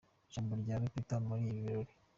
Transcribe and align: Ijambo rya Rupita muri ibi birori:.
Ijambo 0.29 0.53
rya 0.61 0.75
Rupita 0.81 1.15
muri 1.27 1.41
ibi 1.49 1.59
birori:. 1.65 1.91